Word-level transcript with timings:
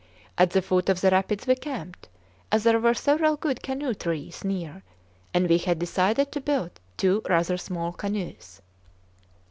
At 0.35 0.49
the 0.49 0.63
foot 0.63 0.89
of 0.89 0.99
the 0.99 1.11
rapids 1.11 1.45
we 1.45 1.53
camped, 1.53 2.09
as 2.51 2.63
there 2.63 2.79
were 2.79 2.95
several 2.95 3.35
good 3.35 3.61
canoe 3.61 3.93
trees 3.93 4.43
near, 4.43 4.81
and 5.31 5.47
we 5.47 5.59
had 5.59 5.77
decided 5.77 6.31
to 6.31 6.41
build 6.41 6.71
two 6.97 7.21
rather 7.29 7.55
small 7.55 7.93
canoes. 7.93 8.63